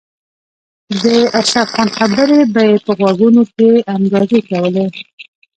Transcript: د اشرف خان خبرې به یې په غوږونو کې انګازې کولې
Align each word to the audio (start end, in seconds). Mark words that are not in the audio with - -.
د 1.01 1.03
اشرف 1.39 1.69
خان 1.75 1.89
خبرې 1.97 2.39
به 2.53 2.61
یې 2.69 2.77
په 2.85 2.91
غوږونو 2.99 3.41
کې 3.53 3.69
انګازې 3.95 4.39
کولې 4.49 4.85